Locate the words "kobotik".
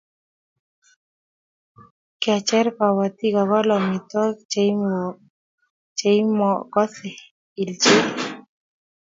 2.77-3.33